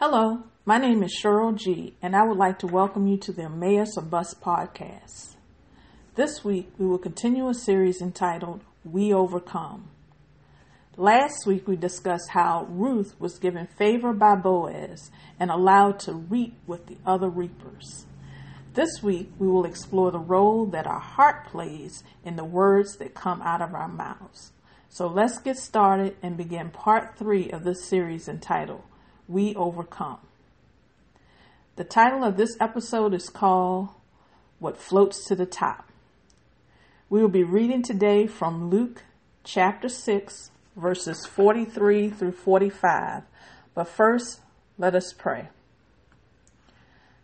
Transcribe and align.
Hello, 0.00 0.44
my 0.64 0.78
name 0.78 1.02
is 1.02 1.12
Cheryl 1.20 1.56
G, 1.56 1.96
and 2.00 2.14
I 2.14 2.22
would 2.22 2.36
like 2.36 2.60
to 2.60 2.68
welcome 2.68 3.08
you 3.08 3.16
to 3.16 3.32
the 3.32 3.46
Emmaus 3.46 3.96
of 3.96 4.08
Bus 4.08 4.32
podcast. 4.32 5.34
This 6.14 6.44
week, 6.44 6.70
we 6.78 6.86
will 6.86 6.98
continue 6.98 7.48
a 7.48 7.52
series 7.52 8.00
entitled 8.00 8.62
We 8.84 9.12
Overcome. 9.12 9.90
Last 10.96 11.46
week, 11.48 11.66
we 11.66 11.74
discussed 11.74 12.28
how 12.30 12.68
Ruth 12.70 13.16
was 13.18 13.40
given 13.40 13.66
favor 13.66 14.12
by 14.12 14.36
Boaz 14.36 15.10
and 15.40 15.50
allowed 15.50 15.98
to 16.00 16.12
reap 16.12 16.54
with 16.64 16.86
the 16.86 16.98
other 17.04 17.28
reapers. 17.28 18.06
This 18.74 19.02
week, 19.02 19.32
we 19.40 19.48
will 19.48 19.64
explore 19.64 20.12
the 20.12 20.20
role 20.20 20.64
that 20.66 20.86
our 20.86 21.00
heart 21.00 21.48
plays 21.48 22.04
in 22.24 22.36
the 22.36 22.44
words 22.44 22.98
that 22.98 23.14
come 23.14 23.42
out 23.42 23.60
of 23.60 23.74
our 23.74 23.88
mouths. 23.88 24.52
So 24.88 25.08
let's 25.08 25.40
get 25.40 25.56
started 25.56 26.16
and 26.22 26.36
begin 26.36 26.70
part 26.70 27.18
three 27.18 27.50
of 27.50 27.64
this 27.64 27.88
series 27.88 28.28
entitled 28.28 28.84
We 29.28 29.54
Overcome. 29.54 30.20
The 31.76 31.84
title 31.84 32.24
of 32.24 32.38
this 32.38 32.56
episode 32.58 33.12
is 33.12 33.28
called 33.28 33.90
What 34.58 34.78
Floats 34.78 35.26
to 35.26 35.36
the 35.36 35.44
Top. 35.44 35.86
We 37.10 37.20
will 37.20 37.28
be 37.28 37.44
reading 37.44 37.82
today 37.82 38.26
from 38.26 38.70
Luke 38.70 39.02
chapter 39.44 39.90
6, 39.90 40.50
verses 40.76 41.26
43 41.26 42.08
through 42.08 42.32
45. 42.32 43.24
But 43.74 43.86
first, 43.86 44.40
let 44.78 44.94
us 44.94 45.12
pray. 45.12 45.48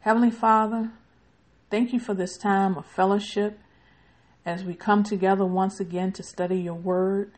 Heavenly 0.00 0.30
Father, 0.30 0.90
thank 1.70 1.94
you 1.94 2.00
for 2.00 2.12
this 2.12 2.36
time 2.36 2.76
of 2.76 2.84
fellowship 2.84 3.58
as 4.44 4.62
we 4.62 4.74
come 4.74 5.04
together 5.04 5.46
once 5.46 5.80
again 5.80 6.12
to 6.12 6.22
study 6.22 6.60
your 6.60 6.74
word. 6.74 7.32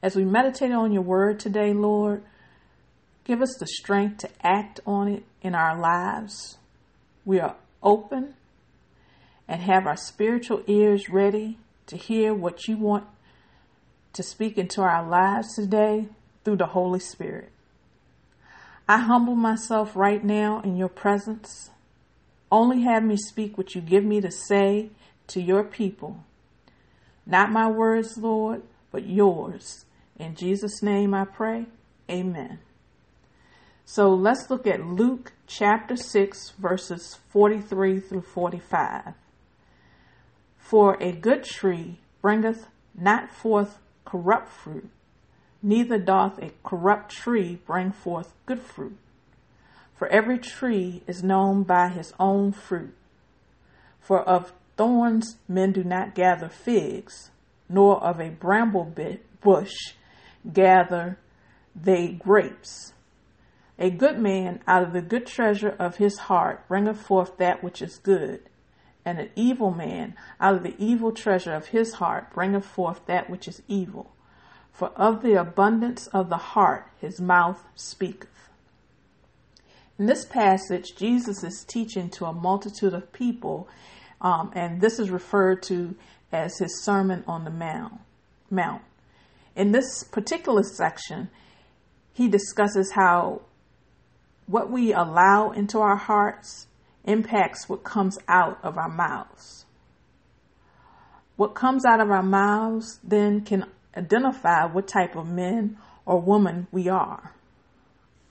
As 0.00 0.14
we 0.14 0.24
meditate 0.24 0.70
on 0.70 0.92
your 0.92 1.02
word 1.02 1.40
today, 1.40 1.72
Lord, 1.72 2.22
give 3.24 3.42
us 3.42 3.56
the 3.58 3.66
strength 3.66 4.18
to 4.18 4.30
act 4.42 4.80
on 4.86 5.08
it 5.08 5.24
in 5.42 5.54
our 5.54 5.78
lives. 5.78 6.58
We 7.24 7.40
are 7.40 7.56
open 7.82 8.34
and 9.48 9.62
have 9.62 9.86
our 9.86 9.96
spiritual 9.96 10.62
ears 10.66 11.08
ready 11.08 11.58
to 11.86 11.96
hear 11.96 12.34
what 12.34 12.66
you 12.66 12.76
want 12.76 13.04
to 14.12 14.22
speak 14.22 14.56
into 14.56 14.80
our 14.80 15.06
lives 15.06 15.54
today 15.54 16.08
through 16.44 16.56
the 16.56 16.66
Holy 16.66 17.00
Spirit. 17.00 17.50
I 18.88 18.98
humble 18.98 19.34
myself 19.34 19.96
right 19.96 20.22
now 20.22 20.60
in 20.60 20.76
your 20.76 20.88
presence. 20.88 21.70
Only 22.52 22.82
have 22.82 23.02
me 23.02 23.16
speak 23.16 23.56
what 23.56 23.74
you 23.74 23.80
give 23.80 24.04
me 24.04 24.20
to 24.20 24.30
say 24.30 24.90
to 25.28 25.40
your 25.40 25.64
people. 25.64 26.24
Not 27.26 27.50
my 27.50 27.68
words, 27.68 28.18
Lord, 28.18 28.62
but 28.92 29.06
yours. 29.06 29.86
In 30.18 30.34
Jesus' 30.34 30.82
name 30.82 31.14
I 31.14 31.24
pray. 31.24 31.66
Amen. 32.10 32.58
So 33.86 34.08
let's 34.14 34.48
look 34.48 34.66
at 34.66 34.84
Luke 34.84 35.32
chapter 35.46 35.94
6, 35.94 36.50
verses 36.58 37.18
43 37.28 38.00
through 38.00 38.22
45. 38.22 39.12
For 40.56 40.96
a 41.02 41.12
good 41.12 41.44
tree 41.44 42.00
bringeth 42.22 42.66
not 42.98 43.30
forth 43.30 43.78
corrupt 44.06 44.48
fruit, 44.48 44.88
neither 45.62 45.98
doth 45.98 46.38
a 46.38 46.52
corrupt 46.64 47.12
tree 47.12 47.60
bring 47.66 47.92
forth 47.92 48.32
good 48.46 48.60
fruit. 48.60 48.96
For 49.94 50.08
every 50.08 50.38
tree 50.38 51.02
is 51.06 51.22
known 51.22 51.62
by 51.62 51.88
his 51.88 52.14
own 52.18 52.52
fruit. 52.52 52.96
For 54.00 54.22
of 54.22 54.54
thorns 54.78 55.36
men 55.46 55.72
do 55.72 55.84
not 55.84 56.14
gather 56.14 56.48
figs, 56.48 57.30
nor 57.68 58.02
of 58.02 58.18
a 58.18 58.30
bramble 58.30 58.92
bush 59.42 59.74
gather 60.50 61.18
they 61.76 62.08
grapes. 62.08 62.93
A 63.78 63.90
good 63.90 64.18
man 64.18 64.60
out 64.66 64.84
of 64.84 64.92
the 64.92 65.02
good 65.02 65.26
treasure 65.26 65.74
of 65.78 65.96
his 65.96 66.18
heart 66.18 66.66
bringeth 66.68 67.00
forth 67.00 67.36
that 67.38 67.62
which 67.62 67.82
is 67.82 67.98
good, 67.98 68.48
and 69.04 69.18
an 69.18 69.30
evil 69.34 69.72
man 69.72 70.14
out 70.40 70.54
of 70.54 70.62
the 70.62 70.76
evil 70.78 71.10
treasure 71.10 71.52
of 71.52 71.68
his 71.68 71.94
heart 71.94 72.32
bringeth 72.32 72.64
forth 72.64 73.04
that 73.06 73.28
which 73.28 73.48
is 73.48 73.62
evil. 73.66 74.12
For 74.72 74.88
of 74.90 75.22
the 75.22 75.34
abundance 75.34 76.06
of 76.08 76.28
the 76.28 76.36
heart 76.36 76.88
his 77.00 77.20
mouth 77.20 77.64
speaketh. 77.74 78.28
In 79.98 80.06
this 80.06 80.24
passage, 80.24 80.96
Jesus 80.96 81.44
is 81.44 81.64
teaching 81.68 82.10
to 82.10 82.26
a 82.26 82.32
multitude 82.32 82.94
of 82.94 83.12
people, 83.12 83.68
um, 84.20 84.50
and 84.54 84.80
this 84.80 84.98
is 84.98 85.10
referred 85.10 85.62
to 85.64 85.94
as 86.32 86.58
his 86.58 86.82
Sermon 86.82 87.22
on 87.28 87.44
the 87.44 87.50
Mount. 87.50 88.00
Mount. 88.50 88.82
In 89.54 89.70
this 89.70 90.02
particular 90.02 90.64
section, 90.64 91.30
he 92.12 92.26
discusses 92.26 92.92
how 92.92 93.42
what 94.46 94.70
we 94.70 94.92
allow 94.92 95.50
into 95.50 95.78
our 95.78 95.96
hearts 95.96 96.66
impacts 97.04 97.68
what 97.68 97.84
comes 97.84 98.18
out 98.28 98.58
of 98.62 98.76
our 98.78 98.88
mouths. 98.88 99.66
What 101.36 101.54
comes 101.54 101.84
out 101.84 102.00
of 102.00 102.10
our 102.10 102.22
mouths 102.22 103.00
then 103.02 103.40
can 103.40 103.66
identify 103.96 104.66
what 104.66 104.86
type 104.86 105.16
of 105.16 105.26
men 105.26 105.76
or 106.06 106.20
woman 106.20 106.66
we 106.70 106.88
are. 106.88 107.34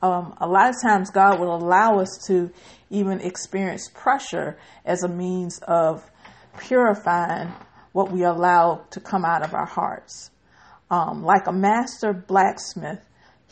Um, 0.02 0.36
a 0.40 0.48
lot 0.48 0.70
of 0.70 0.76
times, 0.84 1.10
God 1.10 1.40
will 1.40 1.56
allow 1.56 2.00
us 2.00 2.10
to 2.28 2.52
even 2.90 3.22
experience 3.22 3.90
pressure 3.94 4.58
as 4.86 5.04
a 5.04 5.08
means 5.08 5.60
of 5.66 6.04
purifying 6.58 7.54
what 7.94 8.12
we 8.12 8.24
allow 8.24 8.86
to 8.92 9.00
come 9.00 9.24
out 9.24 9.44
of 9.44 9.54
our 9.54 9.66
hearts. 9.66 10.30
Um, 10.92 11.24
like 11.24 11.48
a 11.48 11.54
master 11.54 12.12
blacksmith, 12.12 13.00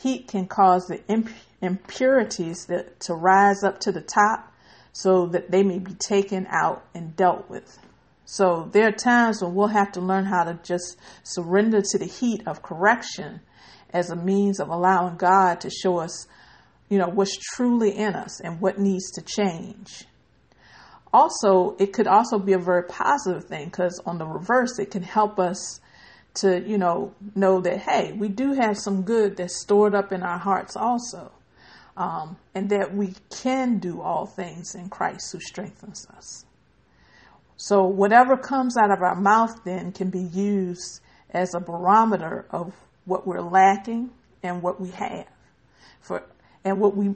heat 0.02 0.28
can 0.28 0.46
cause 0.46 0.86
the 0.86 1.00
imp- 1.08 1.30
impurities 1.60 2.66
that, 2.66 3.00
to 3.00 3.14
rise 3.14 3.62
up 3.62 3.80
to 3.80 3.92
the 3.92 4.00
top 4.00 4.52
so 4.92 5.26
that 5.26 5.50
they 5.50 5.62
may 5.62 5.78
be 5.78 5.94
taken 5.94 6.46
out 6.50 6.84
and 6.94 7.16
dealt 7.16 7.48
with. 7.48 7.78
So 8.24 8.68
there 8.72 8.88
are 8.88 8.92
times 8.92 9.42
when 9.42 9.54
we'll 9.54 9.68
have 9.68 9.92
to 9.92 10.00
learn 10.00 10.24
how 10.24 10.44
to 10.44 10.58
just 10.62 10.96
surrender 11.22 11.82
to 11.82 11.98
the 11.98 12.06
heat 12.06 12.42
of 12.46 12.62
correction 12.62 13.40
as 13.92 14.10
a 14.10 14.16
means 14.16 14.60
of 14.60 14.68
allowing 14.68 15.16
God 15.16 15.60
to 15.60 15.70
show 15.70 15.98
us, 15.98 16.26
you 16.88 16.98
know, 16.98 17.08
what's 17.08 17.36
truly 17.36 17.96
in 17.96 18.14
us 18.14 18.40
and 18.40 18.60
what 18.60 18.78
needs 18.78 19.10
to 19.12 19.22
change. 19.22 20.04
Also, 21.12 21.76
it 21.78 21.92
could 21.92 22.06
also 22.06 22.38
be 22.38 22.54
a 22.54 22.58
very 22.58 22.84
positive 22.84 23.44
thing 23.44 23.66
because 23.66 24.00
on 24.06 24.18
the 24.18 24.26
reverse, 24.26 24.78
it 24.78 24.90
can 24.90 25.02
help 25.02 25.38
us 25.38 25.80
to, 26.34 26.62
you 26.66 26.78
know, 26.78 27.14
know 27.34 27.60
that, 27.60 27.78
hey, 27.78 28.12
we 28.12 28.28
do 28.28 28.52
have 28.54 28.78
some 28.78 29.02
good 29.02 29.36
that's 29.36 29.60
stored 29.60 29.94
up 29.94 30.12
in 30.12 30.22
our 30.22 30.38
hearts 30.38 30.76
also. 30.76 31.32
Um, 31.94 32.38
and 32.54 32.70
that 32.70 32.94
we 32.94 33.14
can 33.28 33.78
do 33.78 34.00
all 34.00 34.24
things 34.24 34.74
in 34.74 34.88
Christ 34.88 35.30
who 35.30 35.40
strengthens 35.40 36.06
us. 36.16 36.46
So 37.58 37.84
whatever 37.84 38.36
comes 38.38 38.78
out 38.78 38.90
of 38.90 39.02
our 39.02 39.14
mouth 39.14 39.62
then 39.64 39.92
can 39.92 40.08
be 40.08 40.22
used 40.22 41.00
as 41.30 41.54
a 41.54 41.60
barometer 41.60 42.46
of 42.50 42.72
what 43.04 43.26
we're 43.26 43.42
lacking 43.42 44.10
and 44.42 44.62
what 44.62 44.80
we 44.80 44.88
have 44.90 45.26
for 46.00 46.24
and 46.64 46.80
what 46.80 46.96
we 46.96 47.14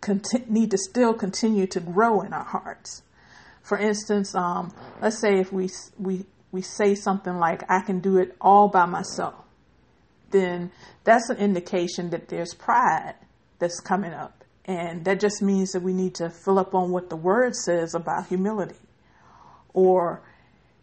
conti- 0.00 0.44
need 0.48 0.70
to 0.72 0.78
still 0.78 1.14
continue 1.14 1.66
to 1.68 1.80
grow 1.80 2.20
in 2.22 2.32
our 2.32 2.44
hearts. 2.44 3.02
For 3.62 3.78
instance, 3.78 4.34
um, 4.34 4.74
let's 5.00 5.18
say 5.18 5.38
if 5.38 5.52
we 5.52 5.68
we 5.98 6.24
we 6.52 6.62
say 6.62 6.94
something 6.94 7.38
like 7.38 7.62
"I 7.70 7.80
can 7.80 8.00
do 8.00 8.18
it 8.18 8.36
all 8.40 8.68
by 8.68 8.86
myself," 8.86 9.44
then 10.30 10.70
that's 11.04 11.30
an 11.30 11.38
indication 11.38 12.10
that 12.10 12.28
there's 12.28 12.54
pride 12.54 13.14
that's 13.58 13.80
coming 13.80 14.12
up, 14.12 14.44
and 14.64 15.04
that 15.04 15.20
just 15.20 15.42
means 15.42 15.72
that 15.72 15.82
we 15.82 15.92
need 15.92 16.14
to 16.16 16.30
fill 16.30 16.58
up 16.58 16.74
on 16.74 16.90
what 16.90 17.10
the 17.10 17.16
Word 17.16 17.54
says 17.56 17.94
about 17.94 18.26
humility. 18.26 18.76
Or 19.72 20.22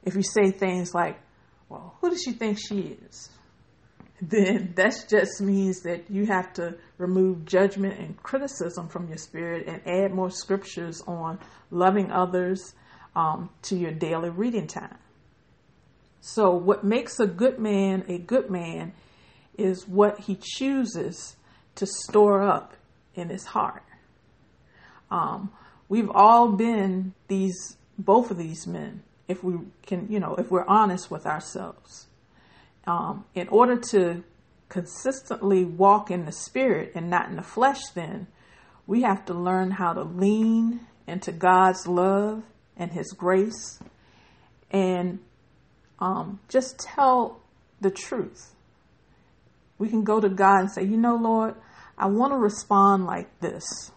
if 0.03 0.15
you 0.15 0.23
say 0.23 0.51
things 0.51 0.93
like, 0.93 1.19
well, 1.69 1.95
who 1.99 2.09
does 2.09 2.21
she 2.23 2.31
think 2.31 2.57
she 2.57 2.97
is? 3.05 3.29
Then 4.19 4.73
that 4.77 5.05
just 5.07 5.41
means 5.41 5.81
that 5.81 6.09
you 6.09 6.25
have 6.25 6.51
to 6.53 6.75
remove 6.97 7.45
judgment 7.45 7.99
and 7.99 8.17
criticism 8.23 8.87
from 8.87 9.07
your 9.09 9.17
spirit 9.17 9.67
and 9.67 9.79
add 9.85 10.11
more 10.11 10.31
scriptures 10.31 11.03
on 11.05 11.37
loving 11.69 12.09
others 12.11 12.73
um, 13.15 13.51
to 13.63 13.75
your 13.75 13.91
daily 13.91 14.31
reading 14.31 14.65
time. 14.65 14.97
So, 16.21 16.51
what 16.51 16.83
makes 16.83 17.19
a 17.19 17.27
good 17.27 17.59
man 17.59 18.03
a 18.07 18.17
good 18.17 18.49
man 18.49 18.93
is 19.57 19.87
what 19.87 20.19
he 20.21 20.37
chooses 20.39 21.35
to 21.75 21.85
store 21.85 22.43
up 22.43 22.73
in 23.15 23.29
his 23.29 23.45
heart. 23.45 23.83
Um, 25.09 25.51
we've 25.89 26.09
all 26.09 26.49
been 26.49 27.13
these 27.27 27.77
both 27.97 28.29
of 28.29 28.37
these 28.37 28.67
men, 28.67 29.01
if 29.27 29.43
we 29.43 29.55
can, 29.85 30.07
you 30.11 30.19
know, 30.19 30.35
if 30.35 30.51
we're 30.51 30.65
honest 30.67 31.09
with 31.09 31.25
ourselves. 31.25 32.07
Um, 32.85 33.25
in 33.33 33.47
order 33.49 33.77
to 33.91 34.23
consistently 34.69 35.65
walk 35.65 36.11
in 36.11 36.25
the 36.25 36.31
spirit 36.31 36.91
and 36.95 37.09
not 37.09 37.29
in 37.29 37.35
the 37.35 37.41
flesh, 37.41 37.81
then 37.95 38.27
we 38.85 39.01
have 39.01 39.25
to 39.25 39.33
learn 39.33 39.71
how 39.71 39.93
to 39.93 40.03
lean 40.03 40.81
into 41.07 41.31
God's 41.31 41.87
love 41.87 42.43
and 42.77 42.91
His 42.91 43.11
grace 43.11 43.79
and 44.71 45.19
um, 45.99 46.39
just 46.49 46.77
tell 46.79 47.39
the 47.81 47.91
truth. 47.91 48.55
We 49.77 49.89
can 49.89 50.03
go 50.03 50.19
to 50.19 50.29
God 50.29 50.61
and 50.61 50.71
say, 50.71 50.83
you 50.83 50.97
know, 50.97 51.15
Lord, 51.15 51.55
I 51.97 52.07
want 52.07 52.33
to 52.33 52.37
respond 52.37 53.05
like 53.05 53.39
this. 53.39 53.91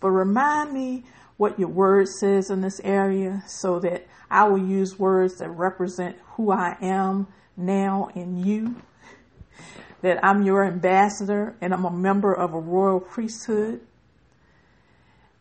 But 0.00 0.10
remind 0.10 0.72
me 0.72 1.04
what 1.36 1.58
your 1.58 1.68
word 1.68 2.08
says 2.08 2.50
in 2.50 2.60
this 2.60 2.80
area 2.84 3.42
so 3.46 3.80
that 3.80 4.06
I 4.30 4.48
will 4.48 4.58
use 4.58 4.98
words 4.98 5.38
that 5.38 5.48
represent 5.50 6.16
who 6.34 6.50
I 6.50 6.76
am 6.80 7.28
now 7.56 8.10
in 8.14 8.44
you. 8.44 8.76
That 10.02 10.22
I'm 10.22 10.42
your 10.42 10.66
ambassador 10.66 11.56
and 11.62 11.72
I'm 11.72 11.86
a 11.86 11.90
member 11.90 12.34
of 12.34 12.52
a 12.52 12.58
royal 12.58 13.00
priesthood. 13.00 13.80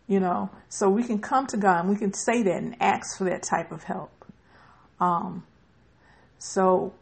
You 0.07 0.21
know, 0.21 0.51
so 0.69 0.89
we 0.89 1.03
can 1.03 1.19
come 1.19 1.47
to 1.47 1.57
God 1.57 1.81
and 1.81 1.89
we 1.89 1.97
can 1.97 2.13
say 2.13 2.43
that 2.43 2.55
and 2.55 2.77
ask 2.81 3.17
for 3.17 3.25
that 3.25 3.43
type 3.43 3.73
of 3.73 3.83
help. 3.83 4.23
Um, 5.01 5.43
so 6.45 6.93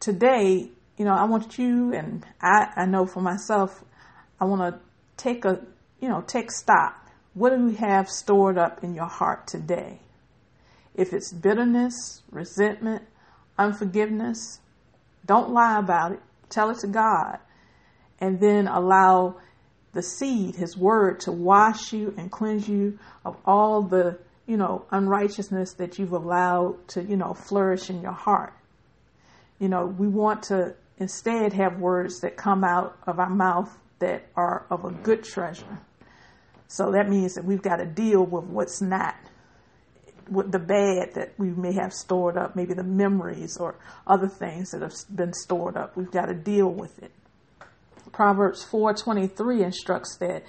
today, 0.00 0.70
you 0.96 1.04
know, 1.04 1.12
I 1.12 1.24
want 1.24 1.58
you 1.58 1.92
and 1.92 2.24
I, 2.40 2.72
I 2.74 2.86
know 2.86 3.04
for 3.04 3.20
myself, 3.20 3.84
I 4.40 4.46
want 4.46 4.62
to 4.62 4.80
take 5.18 5.44
a, 5.44 5.60
you 6.00 6.08
know, 6.08 6.22
take 6.22 6.50
stock. 6.50 7.06
What 7.34 7.50
do 7.50 7.66
we 7.66 7.74
have 7.74 8.08
stored 8.08 8.56
up 8.56 8.82
in 8.82 8.94
your 8.94 9.06
heart 9.06 9.46
today? 9.46 10.00
If 10.94 11.12
it's 11.12 11.34
bitterness, 11.34 12.22
resentment, 12.30 13.02
unforgiveness, 13.58 14.60
don't 15.26 15.50
lie 15.50 15.78
about 15.78 16.12
it. 16.12 16.20
Tell 16.48 16.70
it 16.70 16.78
to 16.78 16.86
God. 16.86 17.40
And 18.22 18.40
then 18.40 18.68
allow 18.68 19.36
the 19.92 20.02
seed, 20.02 20.56
His 20.56 20.78
Word, 20.78 21.20
to 21.20 21.30
wash 21.30 21.92
you 21.92 22.14
and 22.16 22.32
cleanse 22.32 22.66
you 22.66 22.98
of 23.22 23.36
all 23.44 23.82
the, 23.82 24.18
you 24.46 24.56
know, 24.56 24.86
unrighteousness 24.90 25.74
that 25.74 25.98
you've 25.98 26.12
allowed 26.12 26.88
to, 26.88 27.04
you 27.04 27.16
know, 27.16 27.34
flourish 27.34 27.90
in 27.90 28.00
your 28.00 28.12
heart. 28.12 28.54
You 29.58 29.68
know, 29.68 29.86
we 29.86 30.08
want 30.08 30.44
to 30.44 30.74
instead 30.98 31.52
have 31.52 31.78
words 31.78 32.20
that 32.20 32.36
come 32.36 32.64
out 32.64 32.98
of 33.06 33.18
our 33.18 33.30
mouth 33.30 33.76
that 33.98 34.26
are 34.36 34.66
of 34.70 34.84
a 34.84 34.90
good 34.90 35.24
treasure. 35.24 35.78
So 36.68 36.92
that 36.92 37.08
means 37.08 37.34
that 37.34 37.44
we've 37.44 37.62
got 37.62 37.76
to 37.76 37.86
deal 37.86 38.24
with 38.24 38.44
what's 38.44 38.80
not 38.80 39.16
with 40.30 40.52
the 40.52 40.58
bad 40.58 41.14
that 41.14 41.32
we 41.38 41.48
may 41.48 41.72
have 41.72 41.90
stored 41.90 42.36
up, 42.36 42.54
maybe 42.54 42.74
the 42.74 42.82
memories 42.82 43.56
or 43.56 43.76
other 44.06 44.28
things 44.28 44.72
that 44.72 44.82
have 44.82 44.92
been 45.14 45.32
stored 45.32 45.74
up. 45.74 45.96
We've 45.96 46.10
got 46.10 46.26
to 46.26 46.34
deal 46.34 46.68
with 46.68 47.02
it. 47.02 47.12
Proverbs 48.12 48.64
4:23 48.70 49.62
instructs 49.62 50.16
that 50.18 50.44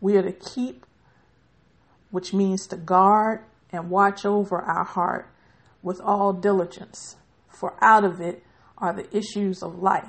we 0.00 0.16
are 0.16 0.22
to 0.22 0.32
keep 0.32 0.84
which 2.10 2.32
means 2.34 2.66
to 2.66 2.76
guard 2.76 3.40
and 3.72 3.88
watch 3.88 4.24
over 4.24 4.60
our 4.60 4.84
heart 4.84 5.28
with 5.82 6.00
all 6.00 6.32
diligence, 6.32 7.16
for 7.48 7.74
out 7.80 8.04
of 8.04 8.20
it 8.20 8.42
are 8.80 8.92
the 8.92 9.16
issues 9.16 9.62
of 9.62 9.78
life. 9.78 10.08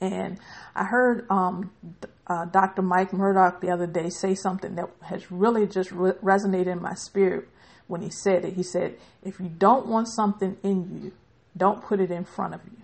And 0.00 0.38
I 0.74 0.84
heard 0.84 1.26
um, 1.30 1.70
uh, 2.26 2.46
Dr. 2.46 2.82
Mike 2.82 3.12
Murdock 3.12 3.60
the 3.60 3.70
other 3.70 3.86
day 3.86 4.08
say 4.08 4.34
something 4.34 4.76
that 4.76 4.88
has 5.02 5.30
really 5.30 5.66
just 5.66 5.92
re- 5.92 6.12
resonated 6.22 6.68
in 6.68 6.80
my 6.80 6.94
spirit 6.94 7.48
when 7.86 8.00
he 8.00 8.10
said 8.10 8.44
it. 8.44 8.54
He 8.54 8.62
said, 8.62 8.96
if 9.22 9.38
you 9.38 9.48
don't 9.48 9.86
want 9.86 10.08
something 10.08 10.56
in 10.62 11.02
you, 11.02 11.12
don't 11.56 11.82
put 11.82 12.00
it 12.00 12.10
in 12.10 12.24
front 12.24 12.54
of 12.54 12.60
you. 12.64 12.78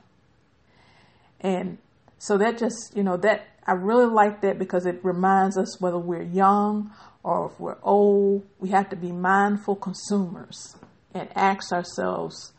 And 1.41 1.79
so 2.19 2.37
that 2.39 2.59
just, 2.59 2.95
you 2.95 3.03
know, 3.03 3.17
that 3.19 3.47
I 3.67 3.73
really 3.73 4.07
like 4.07 4.43
that 4.43 4.59
because 4.59 4.87
it 4.87 5.01
reminds 5.03 5.57
us 5.57 5.81
whether 5.81 5.99
we're 5.99 6.23
young 6.23 6.93
or 7.23 7.51
if 7.51 7.59
we're 7.59 7.79
old, 7.83 8.47
we 8.59 8.71
have 8.71 8.91
to 8.91 8.97
be 8.97 9.11
mindful 9.11 9.77
consumers 9.77 10.77
and 11.15 11.29
ask 11.35 11.73
ourselves, 11.73 12.53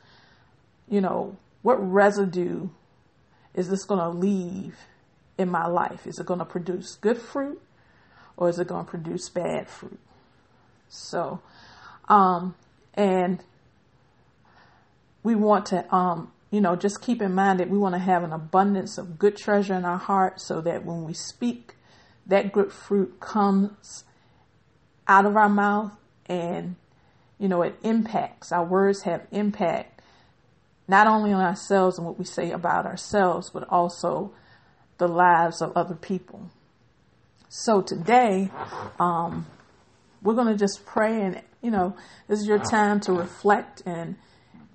you 0.89 1.01
know, 1.01 1.37
what 1.67 1.85
residue 1.85 2.69
is 3.53 3.67
this 3.67 3.83
going 3.83 3.99
to 3.99 4.07
leave 4.07 4.77
in 5.37 5.49
my 5.49 5.67
life? 5.67 6.07
Is 6.07 6.17
it 6.17 6.25
going 6.25 6.39
to 6.39 6.45
produce 6.45 6.95
good 6.95 7.17
fruit 7.17 7.61
or 8.37 8.47
is 8.47 8.57
it 8.57 8.69
going 8.69 8.85
to 8.85 8.89
produce 8.89 9.27
bad 9.27 9.67
fruit? 9.67 9.99
So, 10.87 11.41
um, 12.07 12.55
and 12.93 13.43
we 15.23 15.35
want 15.35 15.65
to, 15.65 15.93
um, 15.93 16.31
you 16.51 16.61
know, 16.61 16.77
just 16.77 17.01
keep 17.01 17.21
in 17.21 17.35
mind 17.35 17.59
that 17.59 17.69
we 17.69 17.77
want 17.77 17.95
to 17.95 17.99
have 17.99 18.23
an 18.23 18.31
abundance 18.31 18.97
of 18.97 19.19
good 19.19 19.35
treasure 19.35 19.73
in 19.73 19.83
our 19.83 19.97
heart 19.97 20.39
so 20.39 20.61
that 20.61 20.85
when 20.85 21.03
we 21.03 21.13
speak, 21.13 21.75
that 22.25 22.53
good 22.53 22.71
fruit 22.71 23.19
comes 23.19 24.05
out 25.05 25.25
of 25.25 25.35
our 25.35 25.49
mouth 25.49 25.91
and, 26.27 26.77
you 27.37 27.49
know, 27.49 27.61
it 27.61 27.75
impacts. 27.83 28.53
Our 28.53 28.63
words 28.63 29.01
have 29.01 29.27
impact 29.31 29.96
not 30.87 31.07
only 31.07 31.33
on 31.33 31.41
ourselves 31.41 31.97
and 31.97 32.07
what 32.07 32.17
we 32.17 32.25
say 32.25 32.51
about 32.51 32.85
ourselves, 32.85 33.49
but 33.49 33.67
also 33.69 34.31
the 34.97 35.07
lives 35.07 35.61
of 35.61 35.75
other 35.75 35.95
people. 35.95 36.49
So 37.49 37.81
today, 37.81 38.49
um, 38.99 39.45
we're 40.21 40.33
going 40.33 40.47
to 40.47 40.57
just 40.57 40.85
pray 40.85 41.21
and, 41.21 41.41
you 41.61 41.71
know, 41.71 41.95
this 42.27 42.39
is 42.39 42.47
your 42.47 42.59
time 42.59 42.99
to 43.01 43.13
reflect 43.13 43.83
and, 43.85 44.15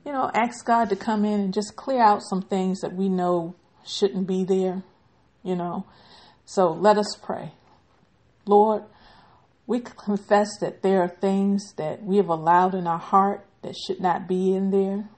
you 0.05 0.13
know, 0.13 0.31
ask 0.35 0.65
God 0.65 0.89
to 0.91 0.97
come 0.97 1.25
in 1.25 1.41
and 1.41 1.55
just 1.55 1.77
clear 1.77 2.03
out 2.03 2.23
some 2.23 2.43
things 2.43 2.81
that 2.81 2.95
we 2.95 3.09
know 3.09 3.55
shouldn't 3.85 4.27
be 4.27 4.45
there, 4.45 4.83
you 5.43 5.57
know. 5.57 5.87
So 6.45 6.71
let 6.71 6.99
us 6.99 7.17
pray. 7.23 7.53
Lord, 8.47 8.85
we 9.67 9.81
confess 9.81 10.59
that 10.61 10.83
there 10.83 11.03
are 11.03 11.09
things 11.09 11.75
that 11.77 12.03
we 12.03 12.17
have 12.17 12.29
allowed 12.29 12.75
in 12.75 12.87
our 12.87 12.99
heart 12.99 13.47
that 13.63 13.77
should 13.77 14.01
not 14.01 14.27
be 14.27 14.55
in 14.55 14.71
there. 14.71 15.09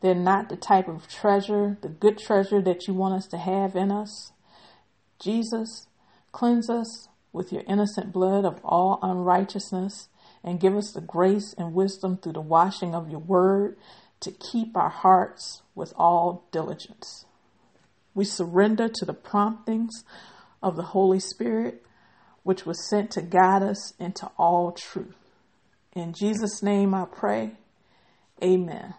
They're 0.00 0.14
not 0.14 0.48
the 0.48 0.56
type 0.56 0.88
of 0.88 1.08
treasure, 1.08 1.78
the 1.80 1.88
good 1.88 2.18
treasure 2.18 2.60
that 2.62 2.86
you 2.86 2.94
want 2.94 3.14
us 3.14 3.26
to 3.28 3.38
have 3.38 3.74
in 3.74 3.90
us. 3.90 4.32
Jesus, 5.18 5.86
cleanse 6.32 6.68
us 6.68 7.08
with 7.32 7.52
your 7.52 7.62
innocent 7.66 8.12
blood 8.12 8.44
of 8.44 8.60
all 8.64 8.98
unrighteousness 9.02 10.08
and 10.44 10.60
give 10.60 10.76
us 10.76 10.92
the 10.92 11.00
grace 11.00 11.54
and 11.58 11.74
wisdom 11.74 12.16
through 12.16 12.32
the 12.32 12.40
washing 12.40 12.94
of 12.94 13.10
your 13.10 13.20
word 13.20 13.76
to 14.20 14.30
keep 14.30 14.76
our 14.76 14.88
hearts 14.88 15.62
with 15.74 15.92
all 15.96 16.46
diligence. 16.52 17.24
We 18.14 18.24
surrender 18.24 18.88
to 18.88 19.04
the 19.04 19.12
promptings 19.12 20.04
of 20.62 20.76
the 20.76 20.82
Holy 20.82 21.20
Spirit, 21.20 21.84
which 22.42 22.64
was 22.64 22.88
sent 22.88 23.10
to 23.12 23.22
guide 23.22 23.62
us 23.62 23.92
into 23.98 24.30
all 24.38 24.72
truth. 24.72 25.16
In 25.92 26.12
Jesus' 26.12 26.62
name 26.62 26.94
I 26.94 27.06
pray. 27.06 27.52
Amen. 28.42 28.94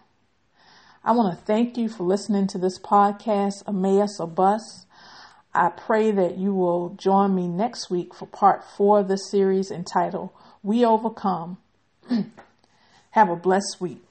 I 1.07 1.12
want 1.12 1.39
to 1.39 1.45
thank 1.45 1.77
you 1.77 1.88
for 1.88 2.04
listening 2.04 2.48
to 2.48 2.57
this 2.57 2.77
podcast, 2.77 3.63
Emmaus 3.65 4.19
or 4.19 4.27
Bus. 4.27 4.86
I 5.54 5.69
pray 5.69 6.12
that 6.12 6.38
you 6.38 6.54
will 6.54 6.95
join 6.98 7.33
me 7.33 7.48
next 7.48 7.89
week 7.89 8.13
for 8.13 8.25
part 8.25 8.62
four 8.75 9.00
of 9.00 9.07
this 9.07 9.31
series 9.31 9.71
entitled 9.71 10.31
We 10.64 10.83
Overcome. 10.83 11.59
Have 13.11 13.30
a 13.30 13.37
blessed 13.37 13.78
week. 13.80 14.04